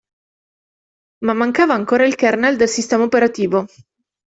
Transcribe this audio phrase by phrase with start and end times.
[1.25, 3.67] Ma mancava ancora il kernel del sistema operativo.